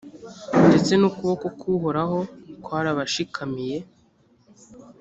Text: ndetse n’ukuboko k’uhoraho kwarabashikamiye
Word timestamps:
ndetse 0.67 0.91
n’ukuboko 0.95 1.45
k’uhoraho 1.59 2.19
kwarabashikamiye 2.63 3.77